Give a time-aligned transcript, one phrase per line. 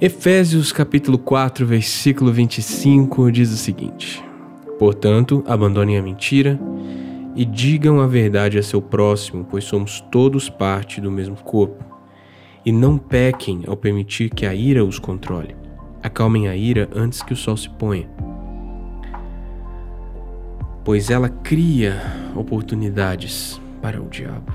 [0.00, 4.24] Efésios capítulo 4, versículo 25 diz o seguinte:
[4.78, 6.56] Portanto, abandonem a mentira
[7.34, 11.84] e digam a verdade a seu próximo, pois somos todos parte do mesmo corpo.
[12.64, 15.56] E não pequem ao permitir que a ira os controle.
[16.00, 18.08] Acalmem a ira antes que o sol se ponha.
[20.84, 22.00] Pois ela cria
[22.36, 24.52] oportunidades para o diabo.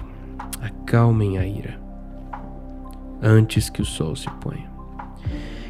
[0.62, 1.78] Acalmem a ira
[3.22, 4.73] antes que o sol se ponha.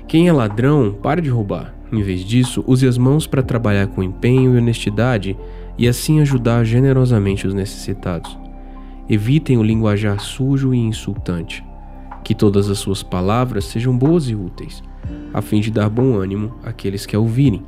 [0.07, 1.73] Quem é ladrão, pare de roubar.
[1.91, 5.37] Em vez disso, use as mãos para trabalhar com empenho e honestidade
[5.77, 8.37] e assim ajudar generosamente os necessitados.
[9.09, 11.63] Evitem o linguajar sujo e insultante.
[12.23, 14.81] Que todas as suas palavras sejam boas e úteis,
[15.33, 17.63] a fim de dar bom ânimo àqueles que a ouvirem.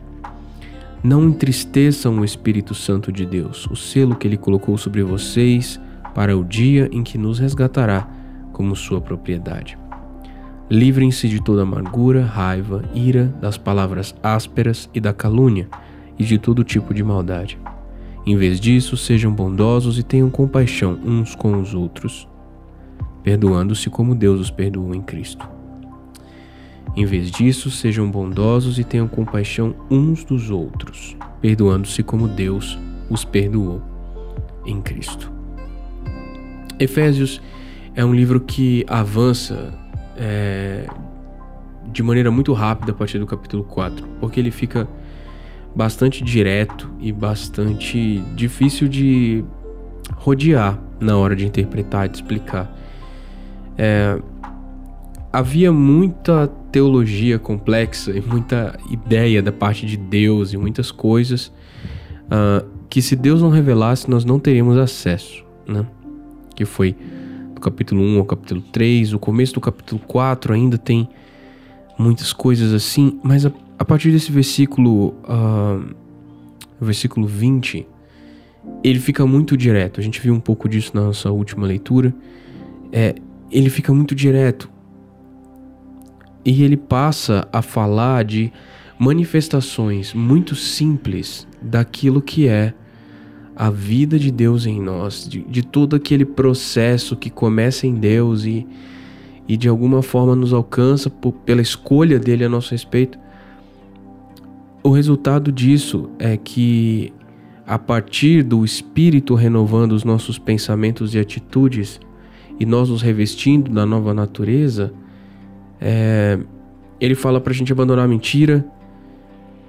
[1.04, 5.80] Não entristeçam o Espírito Santo de Deus, o selo que ele colocou sobre vocês
[6.16, 8.08] para o dia em que nos resgatará
[8.54, 9.78] como sua propriedade.
[10.70, 15.68] Livrem-se de toda amargura, raiva, ira, das palavras ásperas e da calúnia,
[16.18, 17.60] e de todo tipo de maldade.
[18.26, 22.28] Em vez disso, sejam bondosos e tenham compaixão uns com os outros,
[23.24, 25.48] perdoando-se como Deus os perdoou em Cristo.
[26.96, 32.80] Em vez disso, sejam bondosos e tenham compaixão uns dos outros, perdoando-se como Deus
[33.10, 33.82] os perdoou
[34.66, 35.32] em Cristo.
[36.80, 37.42] Efésios
[37.94, 39.74] é um livro que avança
[40.18, 40.88] é,
[41.92, 44.88] de maneira muito rápida a partir do capítulo 4, porque ele fica
[45.76, 49.44] bastante direto e bastante difícil de
[50.16, 52.74] rodear na hora de interpretar, de explicar.
[53.78, 54.20] É,
[55.32, 61.52] havia muita teologia complexa e muita ideia da parte de Deus e muitas coisas
[62.28, 65.86] uh, que se Deus não revelasse nós não teríamos acesso, né?
[66.56, 66.96] Que foi
[67.66, 71.10] capítulo 1 ao capítulo 3, o começo do capítulo 4 ainda tem
[71.98, 75.96] muitas coisas assim, mas a, a partir desse versículo, uh,
[76.80, 77.88] versículo 20,
[78.84, 80.00] ele fica muito direto.
[80.00, 82.14] A gente viu um pouco disso na nossa última leitura.
[82.92, 83.16] É,
[83.52, 84.70] ele fica muito direto.
[86.44, 88.54] E ele passa a falar de
[89.00, 92.76] manifestações muito simples daquilo que é
[93.56, 98.44] a vida de Deus em nós, de, de todo aquele processo que começa em Deus
[98.44, 98.68] e,
[99.48, 103.18] e de alguma forma nos alcança por, pela escolha dele a nosso respeito.
[104.84, 107.14] O resultado disso é que,
[107.66, 112.00] a partir do Espírito renovando os nossos pensamentos e atitudes,
[112.60, 114.94] e nós nos revestindo da nova natureza,
[115.80, 116.40] é,
[117.00, 118.66] ele fala para a gente abandonar a mentira,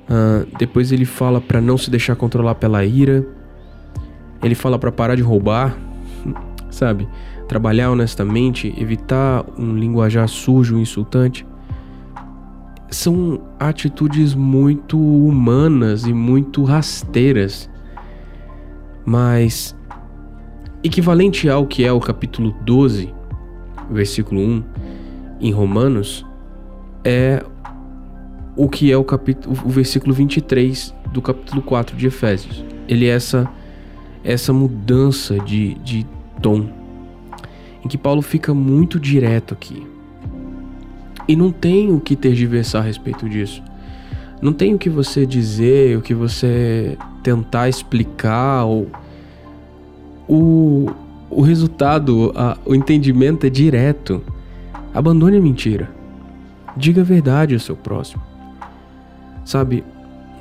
[0.08, 3.26] uh, depois ele fala para não se deixar controlar pela ira,
[4.42, 5.76] ele fala para parar de roubar,
[6.70, 7.08] sabe?
[7.48, 11.47] Trabalhar honestamente, evitar um linguajar sujo, insultante.
[12.91, 17.70] São atitudes muito humanas e muito rasteiras.
[19.04, 19.76] Mas
[20.82, 23.12] equivalente ao que é o capítulo 12,
[23.91, 24.64] versículo 1
[25.41, 26.26] em Romanos,
[27.04, 27.44] é
[28.56, 32.64] o que é o capítulo o versículo 23 do capítulo 4 de Efésios.
[32.88, 33.48] Ele é essa
[34.26, 36.04] essa mudança de, de
[36.42, 36.69] tom,
[37.84, 39.87] em que Paulo fica muito direto aqui.
[41.28, 43.62] E não tem o que tergiversar a respeito disso.
[44.42, 48.65] Não tem o que você dizer, o que você tentar explicar.
[48.65, 48.88] Ou...
[50.28, 50.91] O,
[51.31, 54.20] o resultado, a, o entendimento é direto.
[54.92, 55.88] Abandone a mentira.
[56.76, 58.22] Diga a verdade ao seu próximo.
[59.44, 59.84] Sabe,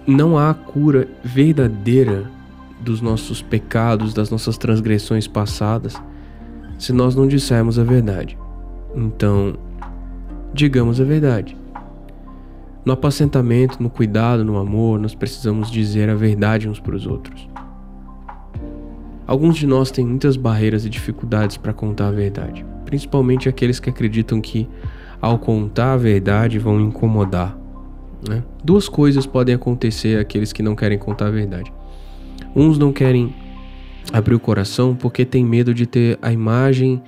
[0.08, 2.35] não há cura verdadeira
[2.86, 6.02] dos nossos pecados, das nossas transgressões passadas,
[6.78, 8.38] se nós não dissermos a verdade.
[8.96, 9.56] Então,
[10.54, 11.58] digamos a verdade.
[12.86, 17.50] No apacentamento, no cuidado, no amor, nós precisamos dizer a verdade uns para os outros.
[19.26, 23.90] Alguns de nós têm muitas barreiras e dificuldades para contar a verdade, principalmente aqueles que
[23.90, 24.70] acreditam que,
[25.20, 27.58] ao contar a verdade, vão incomodar.
[28.30, 28.44] Né?
[28.64, 31.74] Duas coisas podem acontecer àqueles que não querem contar a verdade.
[32.56, 33.34] Uns não querem
[34.14, 37.02] abrir o coração porque tem medo de ter a imagem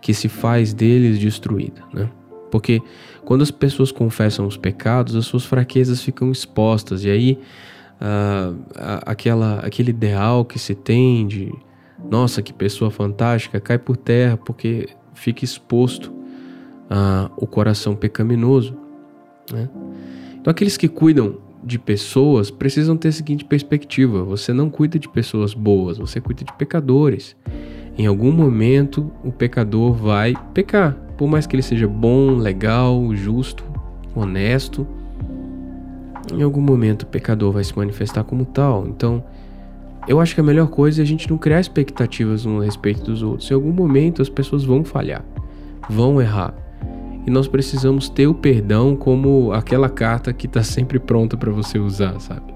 [0.00, 2.10] que se faz deles destruída, né?
[2.50, 2.82] Porque
[3.24, 7.38] quando as pessoas confessam os pecados, as suas fraquezas ficam expostas e aí
[8.00, 8.58] uh,
[9.06, 11.52] aquela, aquele ideal que se tem de
[12.10, 18.76] nossa que pessoa fantástica cai por terra porque fica exposto uh, o coração pecaminoso,
[19.52, 19.68] né?
[20.40, 25.08] Então aqueles que cuidam de pessoas precisam ter a seguinte perspectiva: você não cuida de
[25.08, 27.36] pessoas boas, você cuida de pecadores.
[27.98, 33.62] Em algum momento o pecador vai pecar, Por mais que ele seja bom, legal, justo,
[34.14, 34.86] honesto,
[36.32, 38.86] em algum momento o pecador vai se manifestar como tal.
[38.86, 39.22] Então,
[40.08, 43.22] eu acho que a melhor coisa é a gente não criar expectativas no respeito dos
[43.22, 43.50] outros.
[43.50, 45.24] Em algum momento as pessoas vão falhar,
[45.88, 46.54] vão errar.
[47.26, 51.78] E nós precisamos ter o perdão como aquela carta que está sempre pronta para você
[51.78, 52.54] usar, sabe?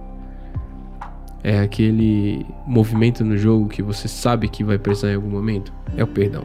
[1.42, 5.72] É aquele movimento no jogo que você sabe que vai precisar em algum momento.
[5.94, 6.44] É o perdão.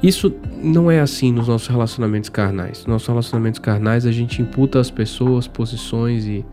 [0.00, 0.32] Isso
[0.62, 2.78] não é assim nos nossos relacionamentos carnais.
[2.80, 6.44] Nos nossos relacionamentos carnais a gente imputa as pessoas, posições e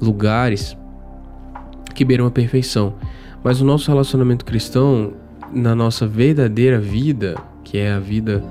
[0.00, 0.76] lugares
[1.94, 2.94] que beiram a perfeição.
[3.42, 5.12] Mas o nosso relacionamento cristão,
[5.52, 7.36] na nossa verdadeira vida,
[7.76, 8.42] que é a vida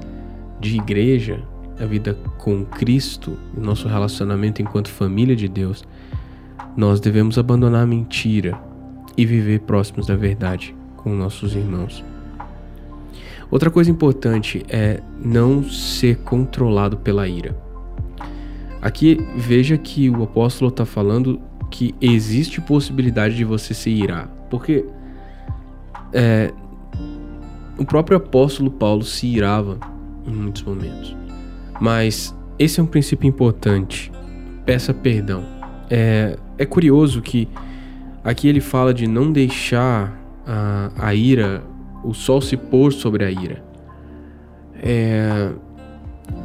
[0.59, 1.39] de igreja,
[1.79, 5.83] a vida com Cristo, o nosso relacionamento enquanto família de Deus,
[6.77, 8.55] nós devemos abandonar a mentira
[9.17, 12.05] e viver próximos da verdade com nossos irmãos.
[13.49, 17.57] Outra coisa importante é não ser controlado pela ira.
[18.79, 21.41] Aqui veja que o apóstolo está falando
[21.71, 24.85] que existe possibilidade de você se irar, porque
[26.13, 26.53] é,
[27.77, 29.77] o próprio apóstolo Paulo se irava
[30.25, 31.15] em muitos momentos.
[31.79, 34.11] Mas esse é um princípio importante.
[34.65, 35.43] Peça perdão.
[35.89, 37.47] É, é curioso que
[38.23, 41.63] aqui ele fala de não deixar a, a ira,
[42.03, 43.63] o sol se pôr sobre a ira.
[44.81, 45.51] É,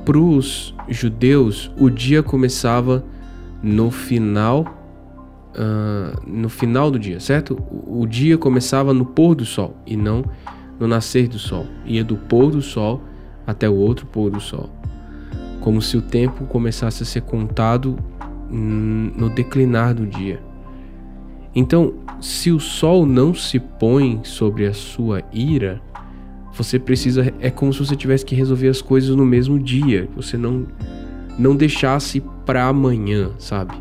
[0.05, 3.05] Para os judeus, o dia começava
[3.63, 4.77] no final
[5.51, 7.59] Uh, no final do dia, certo?
[7.69, 10.25] O, o, dia começava no pôr do sol e não
[10.81, 11.67] no nascer do sol.
[11.85, 13.03] Ia do pôr do sol
[13.47, 14.71] até o outro pôr do sol.
[15.61, 17.97] Como se o tempo começasse a ser contado
[18.51, 20.43] no declinar do dia.
[21.55, 25.81] Então, se o sol não se põe sobre a sua ira,
[26.53, 30.37] você precisa é como se você tivesse que resolver as coisas no mesmo dia, você
[30.37, 30.67] não
[31.39, 33.75] não deixasse para amanhã, sabe?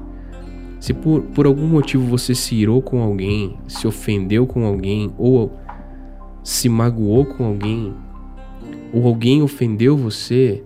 [0.79, 5.59] Se por, por algum motivo você se irou com alguém, se ofendeu com alguém ou
[6.43, 7.93] se magoou com alguém,
[8.93, 10.63] ou alguém ofendeu você,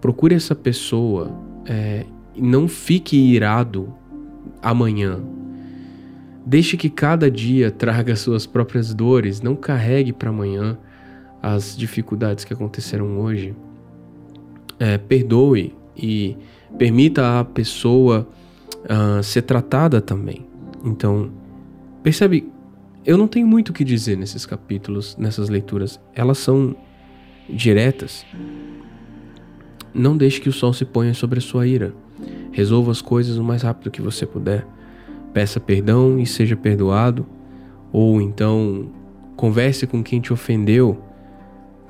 [0.00, 1.30] procure essa pessoa
[1.66, 3.92] é, e não fique irado
[4.62, 5.20] amanhã.
[6.46, 10.76] Deixe que cada dia traga suas próprias dores, não carregue para amanhã
[11.42, 13.54] as dificuldades que aconteceram hoje.
[14.78, 16.36] É, perdoe e
[16.76, 18.26] permita a pessoa
[18.84, 20.46] uh, ser tratada também.
[20.84, 21.30] Então,
[22.02, 22.52] percebe
[23.04, 26.00] eu não tenho muito o que dizer nesses capítulos, nessas leituras.
[26.14, 26.74] Elas são
[27.48, 28.24] diretas.
[29.92, 31.94] Não deixe que o sol se ponha sobre a sua ira.
[32.50, 34.66] Resolva as coisas o mais rápido que você puder.
[35.34, 37.26] Peça perdão e seja perdoado.
[37.92, 38.90] Ou então
[39.36, 41.02] converse com quem te ofendeu,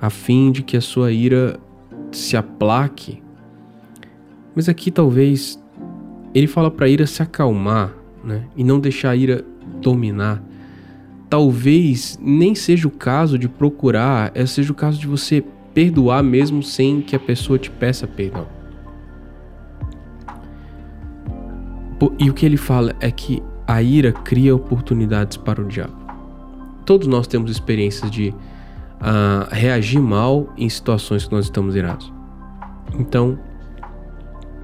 [0.01, 1.59] a fim de que a sua ira
[2.11, 3.23] se aplaque.
[4.55, 5.63] Mas aqui talvez
[6.35, 7.95] ele fala para a ira se acalmar,
[8.25, 8.47] né?
[8.57, 9.45] E não deixar a ira
[9.81, 10.43] dominar
[11.35, 15.43] talvez nem seja o caso de procurar, é seja o caso de você
[15.75, 18.47] perdoar mesmo sem que a pessoa te peça perdão.
[22.21, 25.97] E o que ele fala é que a ira cria oportunidades para o diabo.
[26.87, 32.13] Todos nós temos experiências de uh, reagir mal em situações que nós estamos irados.
[32.97, 33.37] Então,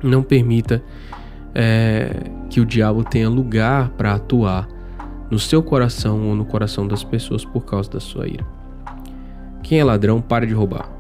[0.05, 0.81] não permita
[1.53, 4.69] é, que o diabo tenha lugar para atuar
[5.31, 8.45] no seu coração ou no coração das pessoas por causa da sua ira.
[9.63, 10.91] Quem é ladrão, pare de roubar.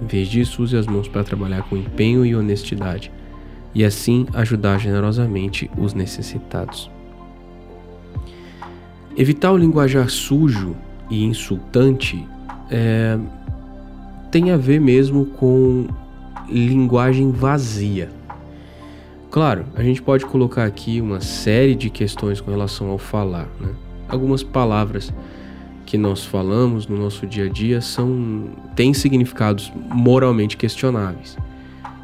[0.00, 3.12] Em vez disso, use as mãos para trabalhar com empenho e honestidade
[3.74, 6.90] e assim ajudar generosamente os necessitados.
[9.16, 10.74] Evitar o linguajar sujo
[11.10, 12.26] e insultante
[12.70, 13.18] é,
[14.30, 15.86] tem a ver mesmo com
[16.48, 18.10] linguagem vazia.
[19.34, 23.48] Claro, a gente pode colocar aqui uma série de questões com relação ao falar.
[23.60, 23.70] Né?
[24.08, 25.12] Algumas palavras
[25.84, 28.44] que nós falamos no nosso dia a dia são
[28.76, 31.36] têm significados moralmente questionáveis.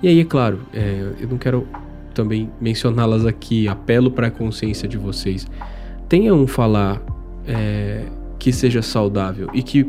[0.03, 1.69] E aí, é claro, é, eu não quero
[2.13, 5.47] também mencioná-las aqui, apelo para a consciência de vocês.
[6.09, 7.01] Tenha um falar
[7.47, 8.07] é,
[8.41, 9.89] que seja saudável e que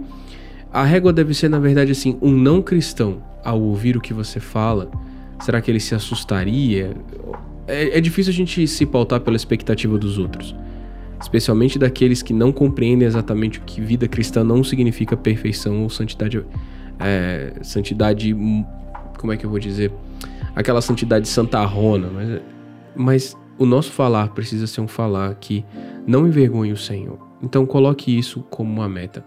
[0.72, 4.40] a régua deve ser, na verdade, assim, um não cristão ao ouvir o que você
[4.40, 4.92] fala
[5.42, 6.96] Será que ele se assustaria?
[7.72, 10.54] É, é difícil a gente se pautar pela expectativa dos outros,
[11.22, 16.44] especialmente daqueles que não compreendem exatamente o que vida cristã não significa perfeição ou santidade.
[17.00, 18.36] É, santidade.
[19.18, 19.92] Como é que eu vou dizer?
[20.54, 22.42] Aquela santidade santarrona, mas,
[22.94, 25.64] mas o nosso falar precisa ser um falar que
[26.06, 27.18] não envergonhe o Senhor.
[27.42, 29.26] Então coloque isso como uma meta.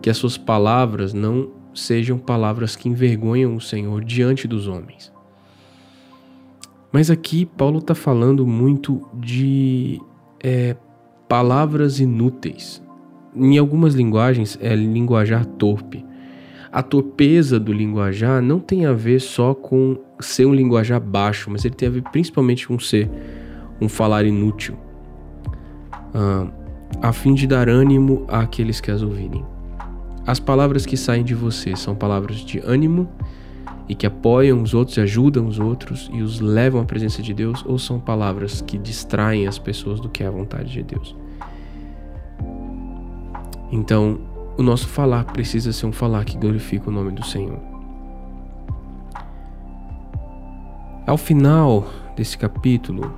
[0.00, 5.12] que as suas palavras não sejam palavras que envergonham o Senhor diante dos homens.
[6.92, 10.00] Mas aqui Paulo está falando muito de
[10.42, 10.76] é,
[11.28, 12.82] palavras inúteis.
[13.34, 16.04] Em algumas linguagens é linguajar torpe.
[16.72, 21.64] A torpeza do linguajar não tem a ver só com ser um linguajar baixo, mas
[21.64, 23.10] ele tem a ver principalmente com ser
[23.80, 24.76] um falar inútil,
[26.14, 26.46] ah,
[27.00, 29.44] a fim de dar ânimo àqueles que as ouvirem.
[30.26, 33.08] As palavras que saem de você são palavras de ânimo
[33.90, 37.64] e que apoiam os outros, ajudam os outros e os levam à presença de Deus,
[37.66, 41.16] ou são palavras que distraem as pessoas do que é a vontade de Deus?
[43.72, 44.20] Então,
[44.56, 47.58] o nosso falar precisa ser um falar que glorifica o nome do Senhor.
[51.04, 53.12] Ao final desse capítulo,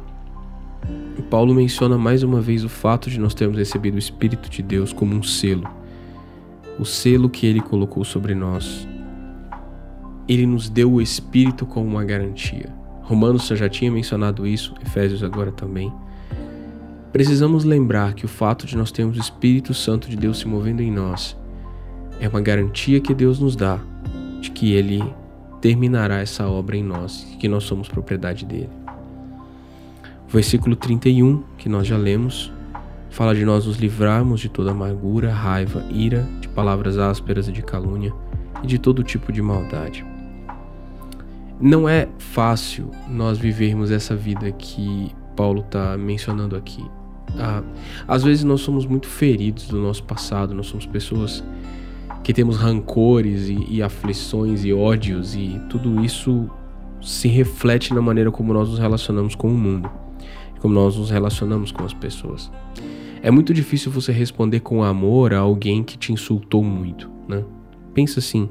[1.32, 4.90] Paulo menciona mais uma vez o fato de nós termos recebido o Espírito de Deus
[4.90, 5.68] como um selo,
[6.78, 8.88] o selo que ele colocou sobre nós.
[10.28, 12.72] Ele nos deu o Espírito como uma garantia.
[13.02, 15.92] Romanos já tinha mencionado isso, Efésios agora também.
[17.12, 20.80] Precisamos lembrar que o fato de nós termos o Espírito Santo de Deus se movendo
[20.80, 21.36] em nós
[22.20, 23.80] é uma garantia que Deus nos dá
[24.40, 25.02] de que Ele
[25.60, 28.70] terminará essa obra em nós, que nós somos propriedade dele.
[30.28, 32.52] O versículo 31, que nós já lemos,
[33.10, 37.62] fala de nós nos livrarmos de toda amargura, raiva, ira, de palavras ásperas e de
[37.62, 38.12] calúnia
[38.62, 40.04] e de todo tipo de maldade.
[41.60, 46.84] Não é fácil nós vivermos essa vida que Paulo está mencionando aqui.
[47.38, 47.62] Ah,
[48.06, 51.42] às vezes nós somos muito feridos do nosso passado, nós somos pessoas
[52.22, 56.48] que temos rancores e, e aflições e ódios, e tudo isso
[57.00, 59.90] se reflete na maneira como nós nos relacionamos com o mundo,
[60.60, 62.50] como nós nos relacionamos com as pessoas.
[63.22, 67.44] É muito difícil você responder com amor a alguém que te insultou muito, né?
[67.94, 68.48] Pensa assim: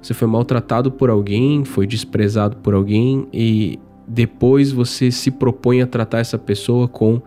[0.00, 5.86] você foi maltratado por alguém, foi desprezado por alguém e depois você se propõe a
[5.86, 7.20] tratar essa pessoa com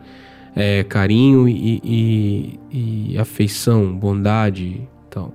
[0.56, 2.60] é, carinho e, e,
[3.12, 5.34] e, afeição, bondade, tal.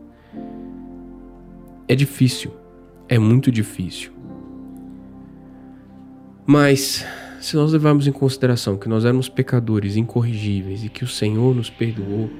[1.86, 2.50] É difícil,
[3.08, 4.12] é muito difícil.
[6.46, 7.04] Mas
[7.40, 11.68] se nós levarmos em consideração que nós éramos pecadores incorrigíveis e que o Senhor nos
[11.68, 12.30] perdoou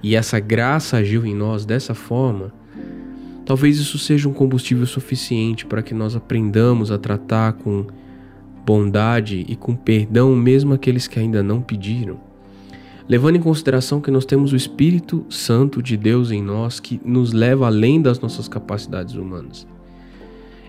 [0.00, 2.52] e essa graça agiu em nós dessa forma,
[3.48, 7.86] talvez isso seja um combustível suficiente para que nós aprendamos a tratar com
[8.62, 12.20] bondade e com perdão mesmo aqueles que ainda não pediram.
[13.08, 17.32] Levando em consideração que nós temos o Espírito Santo de Deus em nós que nos
[17.32, 19.66] leva além das nossas capacidades humanas.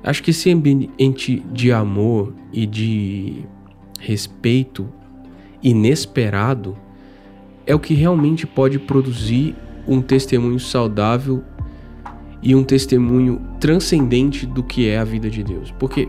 [0.01, 3.43] Acho que esse ambiente de amor e de
[3.99, 4.87] respeito
[5.61, 6.77] inesperado
[7.67, 9.53] é o que realmente pode produzir
[9.85, 11.43] um testemunho saudável
[12.41, 15.73] e um testemunho transcendente do que é a vida de Deus.
[15.77, 16.07] Porque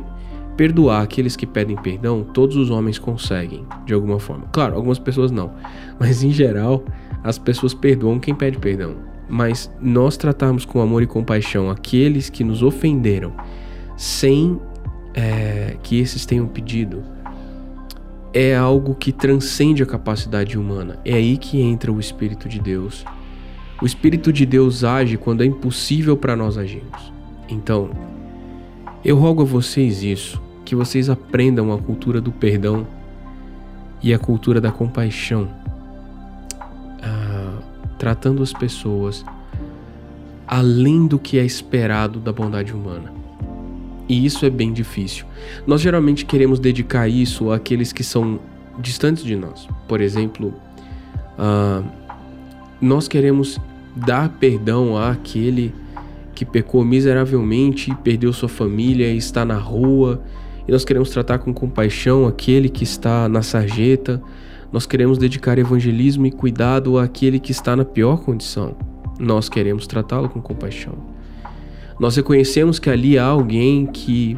[0.56, 4.46] perdoar aqueles que pedem perdão, todos os homens conseguem, de alguma forma.
[4.52, 5.52] Claro, algumas pessoas não,
[5.99, 6.84] mas em geral,
[7.25, 8.96] as pessoas perdoam quem pede perdão.
[9.28, 13.32] Mas nós tratarmos com amor e compaixão aqueles que nos ofenderam,
[13.96, 14.60] sem
[15.14, 17.02] é, que esses tenham pedido,
[18.32, 20.99] é algo que transcende a capacidade humana.
[21.04, 23.04] É aí que entra o Espírito de Deus.
[23.82, 27.12] O Espírito de Deus age quando é impossível para nós agirmos.
[27.49, 27.90] Então,
[29.02, 32.87] eu rogo a vocês isso que vocês aprendam a cultura do perdão
[34.02, 35.49] e a cultura da compaixão,
[37.02, 37.58] ah,
[37.99, 39.25] tratando as pessoas
[40.46, 43.12] além do que é esperado da bondade humana.
[44.08, 45.25] E isso é bem difícil.
[45.66, 48.40] Nós geralmente queremos dedicar isso àqueles que são
[48.78, 49.66] distantes de nós.
[49.88, 50.52] Por exemplo,
[51.38, 51.82] ah,
[52.80, 53.58] nós queremos
[53.94, 55.75] dar perdão àquele
[56.35, 60.23] que pecou miseravelmente, perdeu sua família e está na rua
[60.70, 64.23] e nós queremos tratar com compaixão aquele que está na sarjeta,
[64.73, 68.76] nós queremos dedicar evangelismo e cuidado àquele que está na pior condição.
[69.18, 70.94] Nós queremos tratá-lo com compaixão.
[71.99, 74.37] Nós reconhecemos que ali há alguém que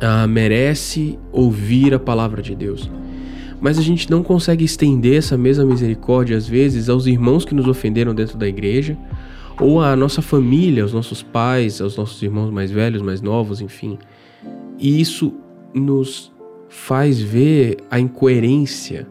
[0.00, 2.90] ah, merece ouvir a palavra de Deus.
[3.60, 7.66] Mas a gente não consegue estender essa mesma misericórdia, às vezes, aos irmãos que nos
[7.66, 8.96] ofenderam dentro da igreja,
[9.60, 13.98] ou à nossa família, aos nossos pais, aos nossos irmãos mais velhos, mais novos, enfim.
[14.78, 15.34] E isso
[15.74, 16.32] nos
[16.68, 19.08] faz ver a incoerência.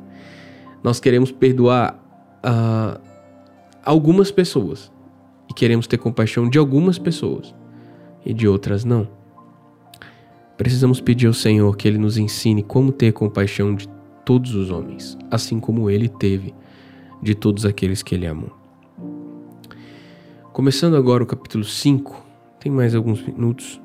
[0.81, 1.99] Nós queremos perdoar
[2.45, 3.01] uh,
[3.83, 4.91] algumas pessoas
[5.49, 7.53] e queremos ter compaixão de algumas pessoas
[8.25, 9.07] e de outras não.
[10.55, 13.87] Precisamos pedir ao Senhor que Ele nos ensine como ter compaixão de
[14.27, 16.53] todos os homens, assim como Ele teve
[17.23, 18.51] de todos aqueles que Ele amou.
[20.51, 22.25] Começando agora o capítulo 5,
[22.59, 23.79] tem mais alguns minutos.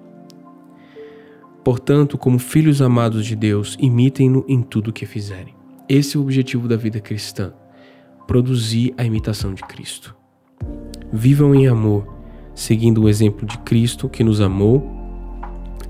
[1.62, 5.54] Portanto, como filhos amados de Deus, imitem-no em tudo o que fizerem.
[5.88, 7.52] Esse é o objetivo da vida cristã:
[8.26, 10.12] produzir a imitação de Cristo.
[11.12, 12.04] Vivam em amor,
[12.52, 14.90] seguindo o exemplo de Cristo que nos amou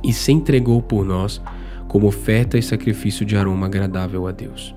[0.05, 1.41] e se entregou por nós
[1.93, 4.75] como oferta e sacrifício de aroma agradável a Deus.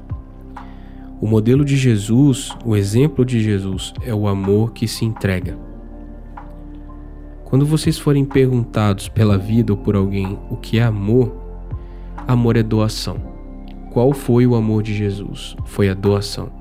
[1.22, 5.58] O modelo de Jesus, o exemplo de Jesus, é o amor que se entrega.
[7.46, 11.34] Quando vocês forem perguntados pela vida ou por alguém o que é amor,
[12.28, 13.16] amor é doação.
[13.94, 15.56] Qual foi o amor de Jesus?
[15.64, 16.52] Foi a doação.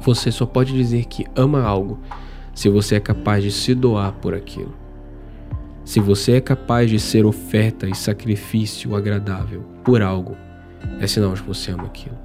[0.00, 1.98] Você só pode dizer que ama algo
[2.54, 4.83] se você é capaz de se doar por aquilo.
[5.84, 10.34] Se você é capaz de ser oferta e sacrifício agradável por algo,
[10.98, 12.16] é sinal de que você ama aquilo.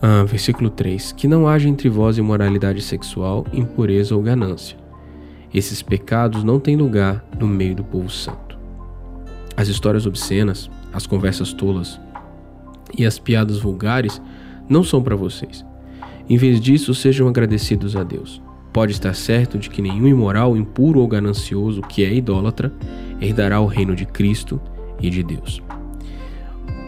[0.00, 4.76] Ah, versículo 3: Que não haja entre vós imoralidade sexual, impureza ou ganância.
[5.52, 8.58] Esses pecados não têm lugar no meio do povo santo.
[9.54, 12.00] As histórias obscenas, as conversas tolas
[12.96, 14.20] e as piadas vulgares
[14.68, 15.64] não são para vocês.
[16.28, 18.40] Em vez disso, sejam agradecidos a Deus.
[18.72, 22.72] Pode estar certo de que nenhum imoral, impuro ou ganancioso que é idólatra
[23.20, 24.60] herdará o reino de Cristo
[25.00, 25.62] e de Deus.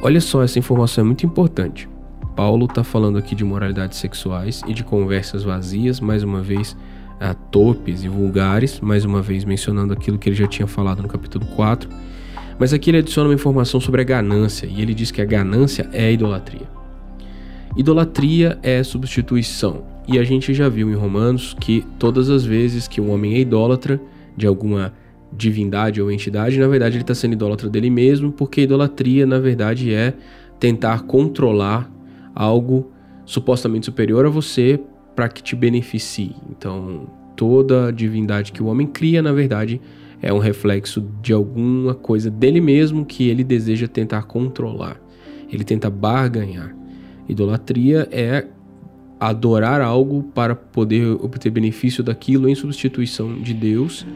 [0.03, 1.89] Olha só, essa informação é muito importante.
[2.35, 6.77] Paulo está falando aqui de moralidades sexuais e de conversas vazias, mais uma vez,
[7.21, 11.09] a torpes e vulgares, mais uma vez mencionando aquilo que ele já tinha falado no
[11.09, 11.89] capítulo 4.
[12.59, 15.89] Mas aqui ele adiciona uma informação sobre a ganância, e ele diz que a ganância
[15.93, 16.69] é a idolatria.
[17.77, 19.94] Idolatria é substituição.
[20.07, 23.39] E a gente já viu em Romanos que todas as vezes que um homem é
[23.39, 24.01] idólatra
[24.37, 24.93] de alguma
[25.33, 29.93] divindade ou entidade, na verdade ele está sendo idólatra dele mesmo, porque idolatria, na verdade,
[29.93, 30.15] é
[30.61, 31.91] tentar controlar
[32.35, 32.93] algo
[33.25, 34.79] supostamente superior a você
[35.15, 36.35] para que te beneficie.
[36.51, 39.81] Então, toda divindade que o homem cria, na verdade,
[40.21, 45.01] é um reflexo de alguma coisa dele mesmo que ele deseja tentar controlar.
[45.51, 46.75] Ele tenta barganhar.
[47.29, 48.47] Idolatria é
[49.29, 54.07] adorar algo para poder obter benefício daquilo em substituição de Deus,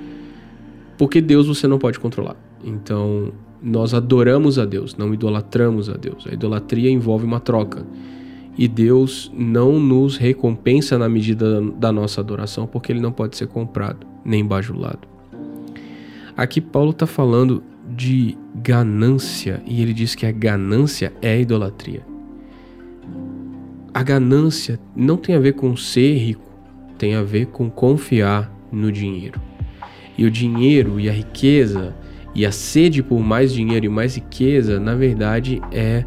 [0.97, 2.37] porque Deus você não pode controlar.
[2.65, 6.27] Então, nós adoramos a Deus, não idolatramos a Deus.
[6.27, 7.87] A idolatria envolve uma troca.
[8.57, 13.47] E Deus não nos recompensa na medida da nossa adoração, porque ele não pode ser
[13.47, 15.07] comprado, nem bajulado.
[16.37, 17.63] Aqui Paulo está falando
[17.97, 22.08] de ganância, e ele diz que a ganância é a idolatria
[23.99, 26.49] a ganância não tem a ver com ser rico,
[26.97, 29.41] tem a ver com confiar no dinheiro.
[30.17, 31.97] E o dinheiro e a riqueza
[32.33, 36.05] e a sede por mais dinheiro e mais riqueza, na verdade, é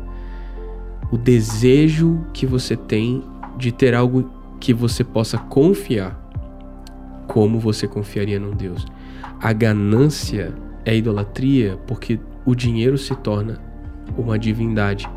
[1.12, 3.26] o desejo que você tem
[3.58, 6.18] de ter algo que você possa confiar,
[7.28, 8.86] como você confiaria num Deus.
[9.38, 10.54] A ganância
[10.86, 13.60] é idolatria porque o dinheiro se torna
[14.18, 15.10] uma divindade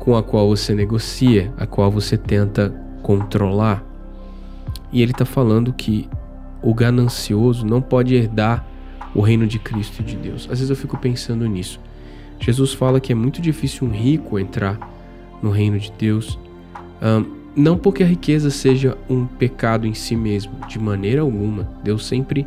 [0.00, 3.84] com a qual você negocia, a qual você tenta controlar.
[4.90, 6.08] E ele está falando que
[6.62, 8.66] o ganancioso não pode herdar
[9.14, 10.44] o reino de Cristo e de Deus.
[10.44, 11.78] Às vezes eu fico pensando nisso.
[12.40, 14.78] Jesus fala que é muito difícil um rico entrar
[15.42, 16.38] no reino de Deus,
[17.02, 21.68] um, não porque a riqueza seja um pecado em si mesmo, de maneira alguma.
[21.84, 22.46] Deus sempre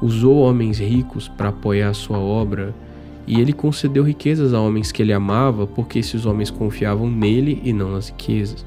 [0.00, 2.74] usou homens ricos para apoiar a sua obra
[3.26, 7.72] e ele concedeu riquezas a homens que ele amava, porque esses homens confiavam nele e
[7.72, 8.64] não nas riquezas.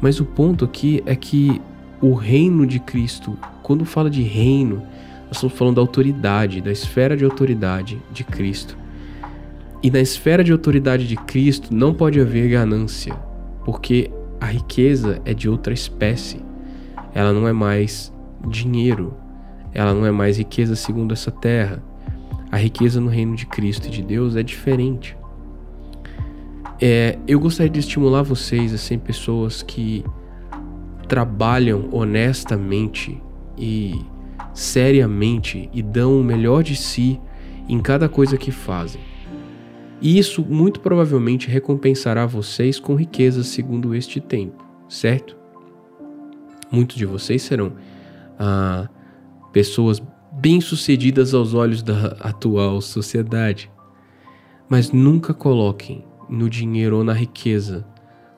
[0.00, 1.60] Mas o ponto aqui é que
[2.00, 4.82] o reino de Cristo, quando fala de reino,
[5.26, 8.76] nós estamos falando da autoridade, da esfera de autoridade de Cristo.
[9.82, 13.14] E na esfera de autoridade de Cristo não pode haver ganância,
[13.64, 16.40] porque a riqueza é de outra espécie.
[17.14, 18.12] Ela não é mais
[18.48, 19.14] dinheiro,
[19.72, 21.82] ela não é mais riqueza segundo essa terra
[22.52, 25.16] a riqueza no reino de Cristo e de Deus é diferente.
[26.78, 30.04] É, eu gostaria de estimular vocês a serem pessoas que
[31.08, 33.18] trabalham honestamente
[33.56, 34.04] e
[34.52, 37.18] seriamente e dão o melhor de si
[37.66, 39.00] em cada coisa que fazem.
[39.98, 45.38] E isso muito provavelmente recompensará vocês com riquezas segundo este tempo, certo?
[46.70, 47.72] Muitos de vocês serão
[48.38, 48.88] ah,
[49.52, 50.02] pessoas
[50.42, 53.70] bem-sucedidas aos olhos da atual sociedade.
[54.68, 57.86] Mas nunca coloquem no dinheiro ou na riqueza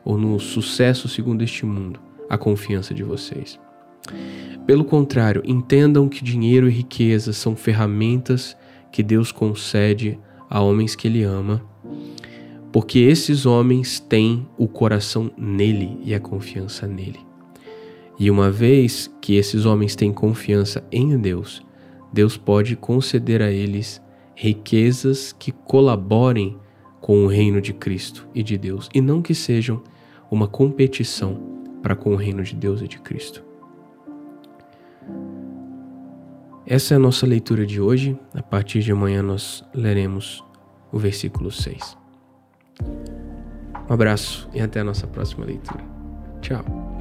[0.04, 3.58] ou no sucesso segundo este mundo a confiança de vocês.
[4.66, 8.54] Pelo contrário, entendam que dinheiro e riqueza são ferramentas
[8.92, 10.18] que Deus concede
[10.50, 11.62] a homens que Ele ama,
[12.70, 17.20] porque esses homens têm o coração nele e a confiança nele.
[18.18, 21.64] E uma vez que esses homens têm confiança em Deus,
[22.14, 24.00] Deus pode conceder a eles
[24.36, 26.56] riquezas que colaborem
[27.00, 29.82] com o reino de Cristo e de Deus, e não que sejam
[30.30, 31.38] uma competição
[31.82, 33.44] para com o reino de Deus e de Cristo.
[36.64, 38.16] Essa é a nossa leitura de hoje.
[38.32, 40.42] A partir de amanhã nós leremos
[40.90, 41.98] o versículo 6.
[43.90, 45.84] Um abraço e até a nossa próxima leitura.
[46.40, 46.93] Tchau.